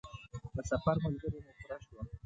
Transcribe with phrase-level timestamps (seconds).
[0.55, 2.05] د سفر ملګري مو پوره شول.